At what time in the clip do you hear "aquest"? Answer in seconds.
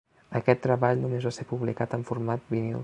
0.39-0.61